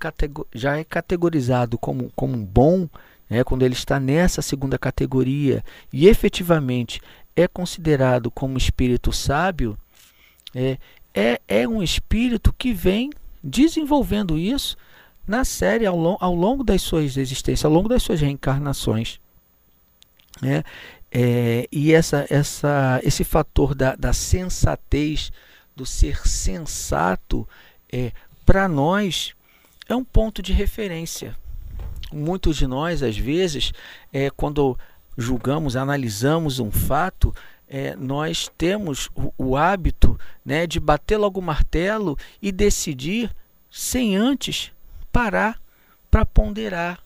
já 0.53 0.77
é 0.77 0.83
categorizado 0.83 1.77
como, 1.77 2.11
como 2.15 2.35
um 2.35 2.45
bom, 2.45 2.87
né? 3.29 3.43
quando 3.43 3.63
ele 3.63 3.73
está 3.73 3.99
nessa 3.99 4.41
segunda 4.41 4.77
categoria 4.77 5.63
e 5.91 6.07
efetivamente 6.07 7.01
é 7.35 7.47
considerado 7.47 8.29
como 8.29 8.57
espírito 8.57 9.13
sábio, 9.13 9.77
é, 10.53 10.77
é, 11.13 11.41
é 11.47 11.67
um 11.67 11.81
espírito 11.81 12.53
que 12.57 12.73
vem 12.73 13.09
desenvolvendo 13.43 14.37
isso 14.37 14.77
na 15.31 15.45
série 15.45 15.85
ao, 15.85 15.97
long, 15.97 16.17
ao 16.19 16.35
longo 16.35 16.61
das 16.61 16.81
suas 16.81 17.15
existências, 17.15 17.63
ao 17.63 17.71
longo 17.71 17.87
das 17.87 18.03
suas 18.03 18.19
reencarnações. 18.19 19.17
Né? 20.41 20.61
É, 21.09 21.69
e 21.71 21.93
essa, 21.93 22.27
essa, 22.29 22.99
esse 23.01 23.23
fator 23.23 23.73
da, 23.73 23.95
da 23.95 24.11
sensatez, 24.11 25.31
do 25.73 25.85
ser 25.85 26.27
sensato, 26.27 27.47
é, 27.89 28.11
para 28.45 28.67
nós 28.67 29.33
é 29.87 29.95
um 29.95 30.03
ponto 30.03 30.41
de 30.41 30.51
referência. 30.51 31.37
Muitos 32.11 32.57
de 32.57 32.67
nós, 32.67 33.01
às 33.01 33.17
vezes, 33.17 33.71
é, 34.11 34.29
quando 34.29 34.77
julgamos, 35.17 35.77
analisamos 35.77 36.59
um 36.59 36.69
fato, 36.69 37.33
é, 37.69 37.95
nós 37.95 38.51
temos 38.57 39.09
o, 39.15 39.33
o 39.37 39.55
hábito 39.55 40.19
né, 40.43 40.67
de 40.67 40.77
bater 40.77 41.15
logo 41.15 41.39
o 41.39 41.43
martelo 41.43 42.17
e 42.41 42.51
decidir 42.51 43.33
sem 43.69 44.17
antes 44.17 44.73
parar 45.11 45.59
para 46.09 46.25
ponderar, 46.25 47.01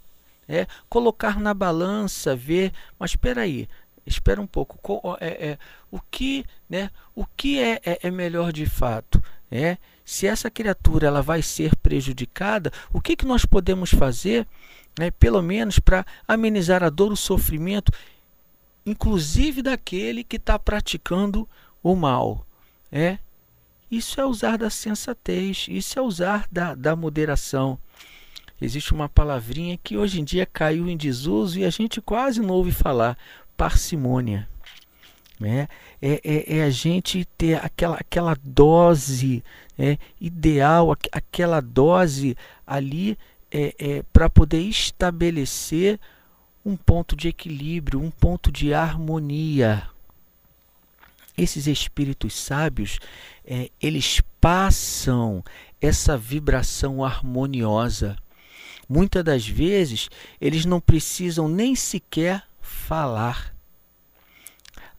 é, 0.48 0.68
colocar 0.90 1.40
na 1.40 1.54
balança, 1.54 2.36
ver, 2.36 2.72
mas 2.98 3.12
espera 3.12 3.42
aí, 3.42 3.68
espera 4.06 4.42
um 4.42 4.48
pouco. 4.48 4.78
É, 5.20 5.28
é, 5.28 5.58
o 5.92 6.00
que, 6.00 6.46
né, 6.70 6.90
o 7.16 7.26
que 7.26 7.60
é, 7.60 7.80
é, 7.86 8.00
é 8.04 8.12
melhor 8.12 8.52
de 8.52 8.66
fato? 8.66 9.22
É, 9.52 9.78
se 10.04 10.28
essa 10.28 10.50
criatura 10.50 11.08
ela 11.08 11.22
vai 11.22 11.42
ser 11.42 11.76
prejudicada, 11.78 12.72
o 12.92 13.02
que, 13.02 13.16
que 13.16 13.26
nós 13.26 13.46
podemos 13.46 13.92
fazer, 13.92 14.48
né, 15.00 15.12
pelo 15.12 15.42
menos 15.42 15.80
para 15.80 16.06
amenizar 16.28 16.84
a 16.84 16.90
dor, 16.90 17.12
o 17.12 17.18
sofrimento, 17.18 17.92
inclusive 18.86 19.62
daquele 19.62 20.24
que 20.24 20.36
está 20.36 20.60
praticando 20.60 21.48
o 21.82 21.96
mal? 21.96 22.46
É, 22.92 23.18
isso 23.90 24.20
é 24.20 24.26
usar 24.26 24.58
da 24.58 24.70
sensatez, 24.70 25.68
isso 25.70 25.98
é 26.00 26.02
usar 26.02 26.48
da, 26.52 26.74
da 26.76 26.96
moderação. 26.96 27.78
Existe 28.62 28.94
uma 28.94 29.10
palavrinha 29.10 29.78
que 29.84 29.98
hoje 29.98 30.22
em 30.22 30.24
dia 30.24 30.46
caiu 30.46 30.90
em 30.90 30.96
desuso 30.96 31.60
e 31.60 31.66
a 31.66 31.70
gente 31.70 32.02
quase 32.02 32.42
não 32.42 32.54
ouve 32.54 32.72
falar: 32.72 33.18
parcimônia. 33.58 34.48
Né? 35.40 35.68
É, 36.02 36.22
é, 36.24 36.58
é 36.60 36.64
a 36.64 36.70
gente 36.70 37.26
ter 37.38 37.56
aquela, 37.64 37.98
aquela 37.98 38.38
dose 38.42 39.44
é, 39.78 39.98
ideal, 40.20 40.96
aquela 41.12 41.60
dose 41.60 42.38
ali 42.66 43.18
é, 43.52 43.76
é, 43.78 44.04
para 44.14 44.30
poder 44.30 44.62
estabelecer 44.62 46.00
um 46.66 46.76
ponto 46.76 47.16
de 47.16 47.28
equilíbrio, 47.28 48.02
um 48.02 48.10
ponto 48.10 48.52
de 48.52 48.74
harmonia. 48.74 49.84
Esses 51.38 51.68
espíritos 51.68 52.34
sábios, 52.34 53.00
é, 53.46 53.70
eles 53.82 54.22
passam 54.40 55.44
essa 55.82 56.18
vibração 56.18 57.04
harmoniosa. 57.04 58.16
Muitas 58.88 59.24
das 59.24 59.48
vezes, 59.48 60.10
eles 60.40 60.66
não 60.66 60.80
precisam 60.80 61.48
nem 61.48 61.76
sequer 61.76 62.44
falar. 62.62 63.54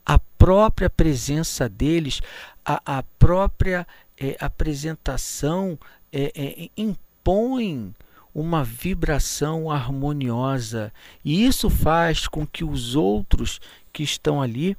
A 0.05 0.19
própria 0.19 0.91
presença 0.91 1.69
deles, 1.69 2.21
a, 2.65 2.99
a 2.99 3.03
própria 3.19 3.87
é, 4.19 4.37
apresentação 4.41 5.79
é, 6.13 6.33
é, 6.35 6.71
impõe 6.77 7.95
uma 8.35 8.63
vibração 8.63 9.71
harmoniosa. 9.71 10.93
E 11.25 11.47
isso 11.47 11.71
faz 11.71 12.29
com 12.29 12.47
que 12.47 12.63
os 12.63 12.95
outros 12.95 13.61
que 13.93 14.03
estão 14.03 14.43
ali 14.43 14.77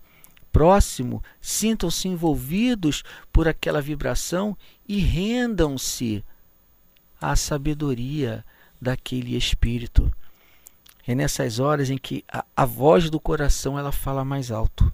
próximo 0.52 1.24
sintam-se 1.42 2.08
envolvidos 2.08 3.04
por 3.32 3.48
aquela 3.48 3.82
vibração 3.82 4.58
e 4.88 4.98
rendam-se 4.98 6.24
à 7.20 7.36
sabedoria 7.36 8.44
daquele 8.82 9.36
espírito. 9.36 10.12
É 11.08 11.16
nessas 11.16 11.60
horas 11.60 11.90
em 11.90 11.98
que 11.98 12.24
a, 12.32 12.44
a 12.56 12.66
voz 12.66 13.10
do 13.10 13.20
coração 13.20 13.80
ela 13.80 13.92
fala 13.92 14.26
mais 14.26 14.52
alto. 14.52 14.92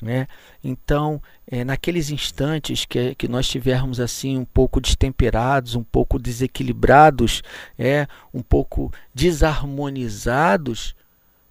Né? 0.00 0.26
Então, 0.62 1.22
é, 1.46 1.64
naqueles 1.64 2.10
instantes 2.10 2.84
que, 2.84 3.14
que 3.14 3.26
nós 3.26 3.48
tivermos 3.48 3.98
assim 3.98 4.36
um 4.36 4.44
pouco 4.44 4.78
destemperados, 4.78 5.74
um 5.74 5.82
pouco 5.82 6.18
desequilibrados, 6.18 7.42
é, 7.78 8.06
um 8.32 8.42
pouco 8.42 8.92
desarmonizados, 9.14 10.94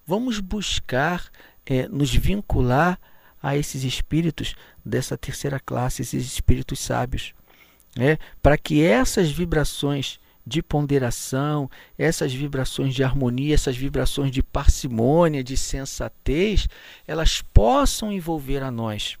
vamos 0.06 0.38
buscar 0.38 1.28
é, 1.66 1.88
nos 1.88 2.14
vincular 2.14 2.98
a 3.42 3.56
esses 3.56 3.84
espíritos 3.84 4.54
dessa 4.84 5.16
terceira 5.18 5.60
classe, 5.60 6.02
esses 6.02 6.24
espíritos 6.24 6.78
sábios, 6.78 7.34
né? 7.96 8.18
para 8.42 8.56
que 8.56 8.82
essas 8.82 9.30
vibrações 9.30 10.18
de 10.46 10.62
ponderação, 10.62 11.68
essas 11.98 12.32
vibrações 12.32 12.94
de 12.94 13.02
harmonia, 13.02 13.54
essas 13.54 13.76
vibrações 13.76 14.30
de 14.30 14.42
parcimônia, 14.42 15.42
de 15.42 15.56
sensatez, 15.56 16.68
elas 17.06 17.42
possam 17.52 18.12
envolver 18.12 18.62
a 18.62 18.70
nós. 18.70 19.18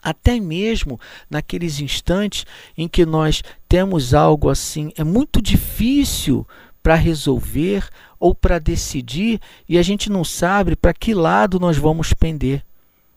Até 0.00 0.38
mesmo 0.38 1.00
naqueles 1.28 1.80
instantes 1.80 2.44
em 2.76 2.86
que 2.86 3.04
nós 3.04 3.42
temos 3.68 4.14
algo 4.14 4.50
assim, 4.50 4.92
é 4.96 5.02
muito 5.02 5.42
difícil 5.42 6.46
para 6.84 6.96
resolver 6.96 7.88
ou 8.20 8.34
para 8.34 8.58
decidir 8.58 9.40
e 9.66 9.78
a 9.78 9.82
gente 9.82 10.10
não 10.10 10.22
sabe 10.22 10.76
para 10.76 10.92
que 10.92 11.14
lado 11.14 11.58
nós 11.58 11.78
vamos 11.78 12.12
pender. 12.12 12.62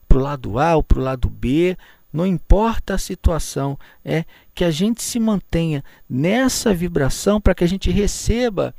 Para 0.08 0.18
o 0.18 0.22
lado 0.22 0.58
A 0.58 0.78
ou 0.78 0.82
para 0.82 1.00
o 1.00 1.04
lado 1.04 1.30
B, 1.30 1.78
não 2.14 2.26
importa 2.26 2.94
a 2.94 2.98
situação, 2.98 3.78
é 4.06 4.24
que 4.56 4.64
a 4.64 4.72
gente 4.72 5.04
se 5.04 5.20
mantenha 5.20 5.84
nessa 6.10 6.74
vibração 6.74 7.42
para 7.42 7.54
que 7.54 7.66
a 7.66 7.68
gente 7.68 7.92
receba 7.92 8.74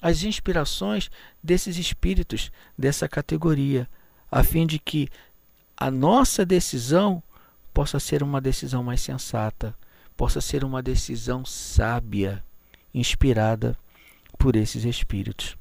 as 0.00 0.24
inspirações 0.24 1.08
desses 1.40 1.78
espíritos 1.78 2.50
dessa 2.76 3.08
categoria, 3.08 3.88
a 4.28 4.42
fim 4.42 4.66
de 4.66 4.80
que 4.80 5.08
a 5.76 5.88
nossa 5.88 6.44
decisão 6.44 7.22
possa 7.72 8.00
ser 8.00 8.24
uma 8.24 8.40
decisão 8.40 8.82
mais 8.82 9.00
sensata, 9.02 9.72
possa 10.16 10.40
ser 10.40 10.64
uma 10.64 10.82
decisão 10.82 11.44
sábia, 11.44 12.42
inspirada 12.92 13.76
por 14.42 14.56
esses 14.56 14.84
espíritos. 14.84 15.56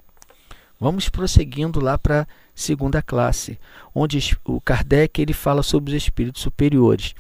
Vamos 0.80 1.08
prosseguindo 1.08 1.80
lá 1.80 2.00
para 2.00 2.22
a 2.22 2.28
segunda 2.56 3.00
classe, 3.00 3.60
onde 3.94 4.36
o 4.44 4.60
Kardec 4.60 5.22
ele 5.22 5.34
fala 5.34 5.62
sobre 5.62 5.92
os 5.92 6.04
espíritos 6.04 6.42
superiores. 6.42 7.14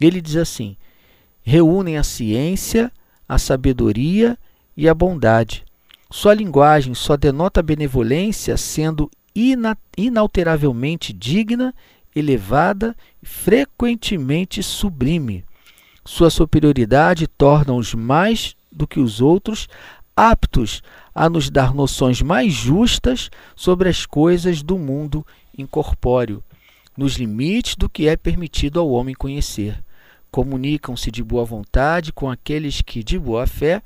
Ele 0.00 0.20
diz 0.20 0.36
assim: 0.36 0.76
reúnem 1.42 1.98
a 1.98 2.04
ciência, 2.04 2.92
a 3.28 3.36
sabedoria 3.36 4.38
e 4.76 4.88
a 4.88 4.94
bondade. 4.94 5.64
Sua 6.08 6.32
linguagem 6.34 6.94
só 6.94 7.16
denota 7.16 7.64
benevolência 7.64 8.56
sendo 8.56 9.10
ina 9.34 9.76
inalteravelmente 9.96 11.12
digna, 11.12 11.74
elevada 12.14 12.96
e 13.20 13.26
frequentemente 13.26 14.62
sublime. 14.62 15.44
Sua 16.04 16.30
superioridade 16.30 17.26
torna-os 17.26 17.92
mais 17.92 18.54
do 18.70 18.86
que 18.86 19.00
os 19.00 19.20
outros 19.20 19.68
aptos 20.18 20.82
a 21.18 21.28
nos 21.28 21.50
dar 21.50 21.74
noções 21.74 22.22
mais 22.22 22.52
justas 22.52 23.28
sobre 23.56 23.88
as 23.88 24.06
coisas 24.06 24.62
do 24.62 24.78
mundo 24.78 25.26
incorpóreo, 25.58 26.44
nos 26.96 27.16
limites 27.16 27.74
do 27.74 27.88
que 27.88 28.06
é 28.06 28.16
permitido 28.16 28.78
ao 28.78 28.88
homem 28.88 29.16
conhecer. 29.16 29.82
Comunicam-se 30.30 31.10
de 31.10 31.20
boa 31.24 31.44
vontade 31.44 32.12
com 32.12 32.30
aqueles 32.30 32.80
que, 32.82 33.02
de 33.02 33.18
boa 33.18 33.48
fé, 33.48 33.82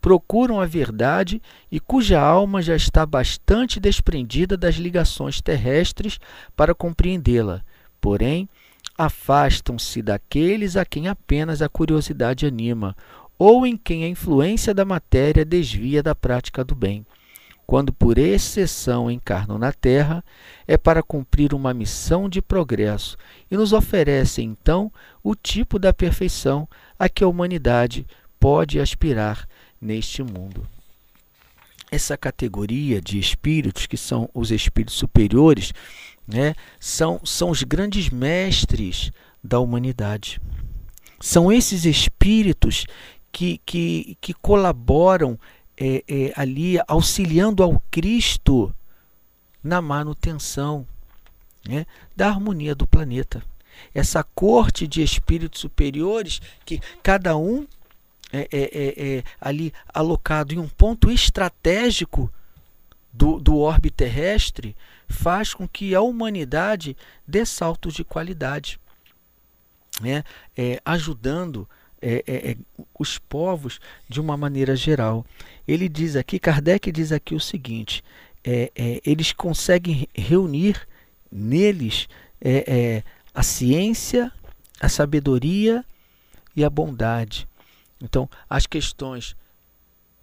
procuram 0.00 0.60
a 0.60 0.66
verdade 0.66 1.42
e 1.68 1.80
cuja 1.80 2.20
alma 2.20 2.62
já 2.62 2.76
está 2.76 3.04
bastante 3.04 3.80
desprendida 3.80 4.56
das 4.56 4.76
ligações 4.76 5.40
terrestres 5.40 6.20
para 6.54 6.76
compreendê-la. 6.76 7.62
Porém, 8.00 8.48
afastam-se 8.96 10.00
daqueles 10.00 10.76
a 10.76 10.84
quem 10.84 11.08
apenas 11.08 11.60
a 11.60 11.68
curiosidade 11.68 12.46
anima, 12.46 12.94
ou 13.38 13.66
em 13.66 13.76
quem 13.76 14.04
a 14.04 14.08
influência 14.08 14.74
da 14.74 14.84
matéria 14.84 15.44
desvia 15.44 16.02
da 16.02 16.14
prática 16.14 16.64
do 16.64 16.74
bem. 16.74 17.06
Quando 17.66 17.92
por 17.92 18.16
exceção 18.16 19.10
encarnam 19.10 19.58
na 19.58 19.72
Terra, 19.72 20.24
é 20.66 20.78
para 20.78 21.02
cumprir 21.02 21.52
uma 21.52 21.74
missão 21.74 22.26
de 22.26 22.40
progresso 22.40 23.16
e 23.50 23.56
nos 23.56 23.74
oferecem 23.74 24.46
então 24.46 24.90
o 25.22 25.34
tipo 25.34 25.78
da 25.78 25.92
perfeição 25.92 26.66
a 26.98 27.10
que 27.10 27.22
a 27.22 27.28
humanidade 27.28 28.06
pode 28.40 28.80
aspirar 28.80 29.46
neste 29.80 30.22
mundo. 30.22 30.66
Essa 31.90 32.16
categoria 32.16 33.00
de 33.00 33.18
espíritos, 33.18 33.86
que 33.86 33.96
são 33.96 34.28
os 34.32 34.50
espíritos 34.50 34.96
superiores, 34.96 35.72
né, 36.26 36.54
são, 36.80 37.20
são 37.24 37.50
os 37.50 37.62
grandes 37.62 38.10
mestres 38.10 39.10
da 39.44 39.58
humanidade. 39.58 40.40
São 41.20 41.50
esses 41.50 41.84
espíritos 41.84 42.86
que, 43.32 43.60
que, 43.64 44.16
que 44.20 44.34
colaboram 44.34 45.38
é, 45.76 46.04
é, 46.08 46.32
ali, 46.36 46.76
auxiliando 46.86 47.62
ao 47.62 47.80
Cristo 47.90 48.74
na 49.62 49.80
manutenção 49.80 50.86
né, 51.66 51.86
da 52.16 52.28
harmonia 52.28 52.74
do 52.74 52.86
planeta. 52.86 53.42
Essa 53.94 54.22
corte 54.22 54.86
de 54.86 55.02
espíritos 55.02 55.60
superiores 55.60 56.40
que 56.64 56.80
cada 57.02 57.36
um 57.36 57.66
é, 58.32 58.48
é, 58.52 59.22
ali 59.40 59.72
alocado 59.92 60.52
em 60.52 60.58
um 60.58 60.68
ponto 60.68 61.10
estratégico 61.10 62.30
do, 63.12 63.40
do 63.40 63.56
orbe 63.56 63.90
terrestre 63.90 64.76
faz 65.08 65.54
com 65.54 65.66
que 65.66 65.94
a 65.94 66.00
humanidade 66.00 66.96
dê 67.26 67.44
saltos 67.46 67.94
de 67.94 68.04
qualidade, 68.04 68.78
né? 70.00 70.22
É, 70.56 70.80
ajudando 70.84 71.68
é, 72.00 72.24
é, 72.26 72.50
é, 72.50 72.56
os 72.98 73.18
povos 73.18 73.80
de 74.08 74.20
uma 74.20 74.36
maneira 74.36 74.76
geral. 74.76 75.24
Ele 75.66 75.88
diz 75.88 76.16
aqui, 76.16 76.38
Kardec 76.38 76.90
diz 76.92 77.12
aqui 77.12 77.34
o 77.34 77.40
seguinte: 77.40 78.02
é, 78.44 78.70
é, 78.74 79.00
eles 79.04 79.32
conseguem 79.32 80.08
reunir 80.14 80.86
neles 81.30 82.08
é, 82.40 83.02
a 83.34 83.42
ciência, 83.42 84.32
a 84.80 84.88
sabedoria 84.88 85.84
e 86.54 86.64
a 86.64 86.70
bondade. 86.70 87.48
Então, 88.00 88.28
as 88.48 88.66
questões 88.66 89.36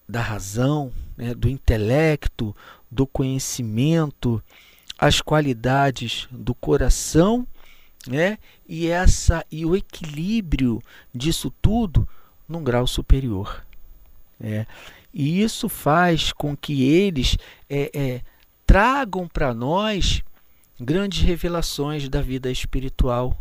da 0.07 0.21
razão, 0.21 0.91
né, 1.17 1.33
do 1.33 1.49
intelecto, 1.49 2.55
do 2.89 3.05
conhecimento, 3.05 4.41
as 4.97 5.19
qualidades 5.19 6.27
do 6.31 6.55
coração, 6.55 7.45
né? 8.07 8.37
E 8.67 8.87
essa 8.87 9.45
e 9.51 9.65
o 9.65 9.75
equilíbrio 9.75 10.81
disso 11.13 11.51
tudo 11.61 12.07
num 12.47 12.63
grau 12.63 12.85
superior. 12.85 13.65
É. 14.39 14.65
E 15.13 15.41
isso 15.41 15.69
faz 15.69 16.33
com 16.33 16.55
que 16.55 16.83
eles 16.83 17.37
é, 17.69 17.91
é, 17.93 18.21
tragam 18.65 19.27
para 19.27 19.53
nós 19.53 20.21
grandes 20.79 21.21
revelações 21.21 22.09
da 22.09 22.21
vida 22.21 22.51
espiritual. 22.51 23.37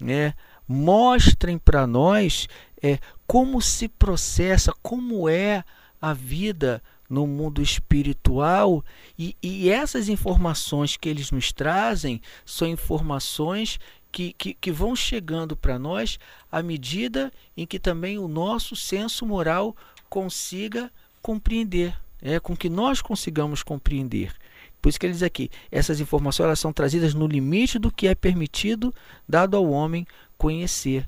Né? 0.00 0.32
Mostrem 0.66 1.58
para 1.58 1.86
nós 1.86 2.48
é, 2.82 2.98
como 3.26 3.60
se 3.60 3.88
processa, 3.88 4.72
como 4.82 5.28
é 5.28 5.64
a 6.00 6.12
vida 6.12 6.82
no 7.08 7.26
mundo 7.26 7.62
espiritual 7.62 8.84
e, 9.18 9.36
e 9.42 9.68
essas 9.70 10.08
informações 10.08 10.96
que 10.96 11.08
eles 11.08 11.30
nos 11.30 11.52
trazem 11.52 12.20
são 12.44 12.66
informações 12.66 13.78
que, 14.10 14.32
que, 14.32 14.54
que 14.54 14.72
vão 14.72 14.96
chegando 14.96 15.56
para 15.56 15.78
nós 15.78 16.18
à 16.50 16.62
medida 16.62 17.32
em 17.56 17.66
que 17.66 17.78
também 17.78 18.18
o 18.18 18.28
nosso 18.28 18.74
senso 18.74 19.26
moral 19.26 19.76
consiga 20.08 20.90
compreender, 21.20 21.98
é 22.22 22.40
com 22.40 22.56
que 22.56 22.70
nós 22.70 23.02
consigamos 23.02 23.62
compreender. 23.62 24.32
Por 24.80 24.88
isso 24.88 25.00
que 25.00 25.06
ele 25.06 25.12
diz 25.12 25.22
aqui, 25.22 25.50
essas 25.70 26.00
informações 26.00 26.46
elas 26.46 26.60
são 26.60 26.72
trazidas 26.72 27.12
no 27.12 27.26
limite 27.26 27.78
do 27.78 27.90
que 27.90 28.06
é 28.06 28.14
permitido 28.14 28.94
dado 29.28 29.56
ao 29.56 29.68
homem 29.68 30.06
conhecer. 30.38 31.06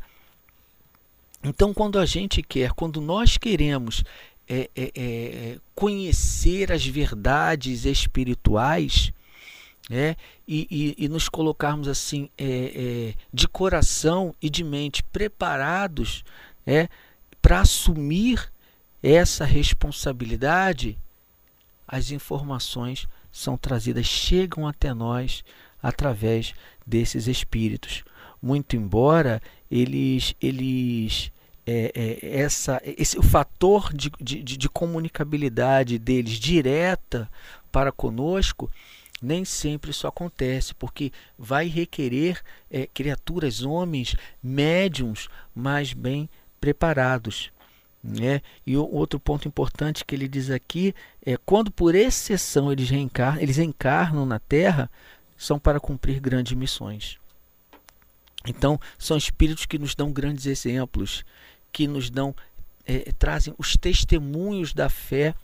Então, 1.42 1.72
quando 1.72 1.98
a 1.98 2.04
gente 2.04 2.42
quer, 2.42 2.72
quando 2.72 3.00
nós 3.00 3.38
queremos 3.38 4.02
é, 4.48 4.70
é, 4.74 4.82
é, 4.94 5.58
conhecer 5.74 6.72
as 6.72 6.84
verdades 6.86 7.84
espirituais 7.84 9.12
é, 9.90 10.16
e, 10.46 10.66
e, 10.98 11.04
e, 11.04 11.08
nos 11.08 11.28
colocarmos 11.28 11.88
assim 11.88 12.28
é, 12.36 12.44
é, 12.44 13.14
de 13.32 13.48
coração 13.48 14.34
e 14.40 14.50
de 14.50 14.62
mente 14.62 15.02
preparados 15.02 16.24
é, 16.66 16.88
para 17.40 17.60
assumir 17.60 18.52
essa 19.02 19.44
responsabilidade, 19.44 20.98
as 21.86 22.10
informações 22.10 23.06
são 23.30 23.56
trazidas, 23.56 24.04
chegam 24.04 24.66
até 24.66 24.92
nós 24.92 25.44
através 25.82 26.54
desses 26.86 27.26
espíritos. 27.26 28.04
Muito 28.42 28.76
embora 28.76 29.40
eles, 29.70 30.34
eles 30.40 31.30
é, 31.70 31.92
é, 31.94 32.40
essa, 32.40 32.80
esse, 32.82 33.18
o 33.18 33.22
fator 33.22 33.92
de, 33.92 34.10
de, 34.18 34.42
de 34.42 34.68
comunicabilidade 34.70 35.98
deles 35.98 36.38
direta 36.38 37.30
para 37.70 37.92
conosco, 37.92 38.70
nem 39.20 39.44
sempre 39.44 39.90
isso 39.90 40.06
acontece, 40.06 40.74
porque 40.74 41.12
vai 41.38 41.66
requerer 41.66 42.40
é, 42.70 42.86
criaturas, 42.86 43.62
homens, 43.62 44.16
médiums 44.42 45.28
mais 45.54 45.92
bem 45.92 46.30
preparados. 46.58 47.52
Né? 48.02 48.40
E 48.66 48.74
o 48.74 48.90
outro 48.90 49.20
ponto 49.20 49.46
importante 49.46 50.06
que 50.06 50.14
ele 50.14 50.26
diz 50.26 50.48
aqui 50.48 50.94
é 51.20 51.36
quando 51.36 51.70
por 51.70 51.94
exceção 51.94 52.72
eles 52.72 52.88
reencarnam, 52.88 53.42
eles 53.42 53.58
encarnam 53.58 54.24
na 54.24 54.38
Terra, 54.38 54.90
são 55.36 55.58
para 55.58 55.78
cumprir 55.78 56.18
grandes 56.18 56.54
missões. 56.54 57.18
Então, 58.46 58.80
são 58.96 59.18
espíritos 59.18 59.66
que 59.66 59.78
nos 59.78 59.94
dão 59.94 60.10
grandes 60.10 60.46
exemplos, 60.46 61.24
que 61.72 61.86
nos 61.86 62.10
dão, 62.10 62.34
é, 62.86 63.12
trazem 63.18 63.54
os 63.58 63.76
testemunhos 63.76 64.72
da 64.72 64.88
fé 64.88 65.34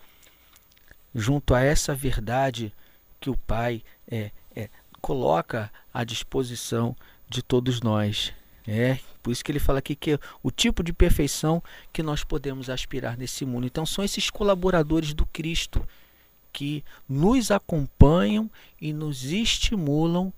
junto 1.15 1.55
a 1.55 1.61
essa 1.61 1.95
verdade 1.95 2.73
que 3.21 3.31
o 3.31 3.37
Pai 3.37 3.83
é, 4.09 4.31
é, 4.55 4.69
coloca 5.01 5.71
à 5.93 6.05
disposição 6.05 6.97
de 7.29 7.43
todos 7.43 7.81
nós. 7.81 8.33
É, 8.67 8.99
por 9.23 9.31
isso 9.31 9.45
que 9.45 9.53
ele 9.53 9.59
fala 9.59 9.79
aqui 9.79 9.95
que 9.95 10.13
é 10.13 10.19
o 10.43 10.51
tipo 10.51 10.83
de 10.83 10.93
perfeição 10.93 11.63
que 11.93 12.03
nós 12.03 12.25
podemos 12.25 12.69
aspirar 12.71 13.17
nesse 13.17 13.45
mundo. 13.45 13.67
Então 13.67 13.85
são 13.85 14.05
esses 14.05 14.31
colaboradores 14.31 15.13
do 15.15 15.27
Cristo 15.27 15.87
que 16.53 16.85
nos 17.09 17.51
acompanham 17.51 18.51
e 18.81 18.93
nos 18.93 19.25
estimulam 19.25 20.33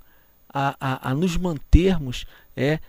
a, 0.49 0.77
a, 0.81 1.11
a 1.11 1.15
nos 1.15 1.37
mantermos 1.37 2.27
é, 2.57 2.81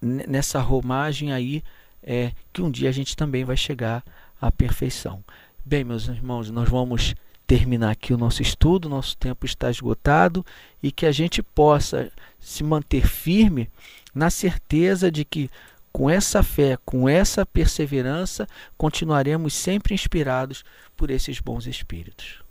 nessa 0.00 0.60
romagem 0.60 1.32
aí 1.32 1.62
é, 2.02 2.32
que 2.52 2.62
um 2.62 2.70
dia 2.70 2.88
a 2.88 2.92
gente 2.92 3.16
também 3.16 3.44
vai 3.44 3.56
chegar 3.56 4.04
à 4.40 4.50
perfeição. 4.50 5.22
Bem, 5.64 5.84
meus 5.84 6.08
irmãos, 6.08 6.50
nós 6.50 6.68
vamos 6.68 7.14
terminar 7.46 7.90
aqui 7.90 8.12
o 8.12 8.18
nosso 8.18 8.42
estudo, 8.42 8.88
nosso 8.88 9.16
tempo 9.16 9.46
está 9.46 9.70
esgotado 9.70 10.44
e 10.82 10.92
que 10.92 11.06
a 11.06 11.12
gente 11.12 11.42
possa 11.42 12.12
se 12.38 12.62
manter 12.62 13.06
firme 13.06 13.70
na 14.14 14.28
certeza 14.28 15.10
de 15.10 15.24
que 15.24 15.50
com 15.90 16.08
essa 16.08 16.42
fé, 16.42 16.78
com 16.84 17.08
essa 17.08 17.46
perseverança, 17.46 18.46
continuaremos 18.76 19.54
sempre 19.54 19.94
inspirados 19.94 20.62
por 20.96 21.10
esses 21.10 21.40
bons 21.40 21.66
espíritos. 21.66 22.47